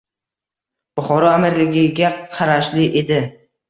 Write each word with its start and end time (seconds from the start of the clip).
—Buxoro 1.01 1.31
amirligiga 1.35 2.13
qarashli 2.37 2.93
edi. 3.07 3.27